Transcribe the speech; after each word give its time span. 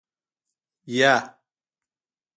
يه. 0.97 1.15